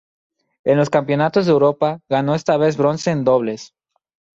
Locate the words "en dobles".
3.11-3.75